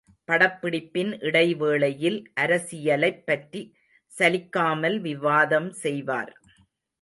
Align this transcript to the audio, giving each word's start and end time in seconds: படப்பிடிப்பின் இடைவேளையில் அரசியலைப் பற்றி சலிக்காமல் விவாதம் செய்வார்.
படப்பிடிப்பின் 0.27 1.23
இடைவேளையில் 1.23 2.31
அரசியலைப் 2.35 3.21
பற்றி 3.25 3.61
சலிக்காமல் 4.11 4.99
விவாதம் 4.99 5.71
செய்வார். 5.71 6.33